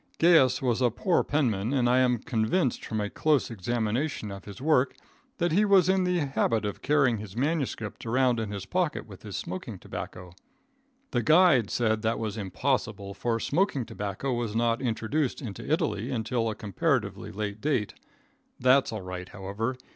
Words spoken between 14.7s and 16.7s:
introduced into Italy until a